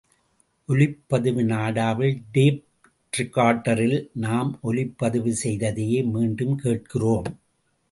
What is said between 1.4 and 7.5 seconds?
நாடாவில் tape ரிக்கார்டரில் நாம் ஒலிப்பதிவு செய்ததையே மீண்டும் கேட்கிறோம்.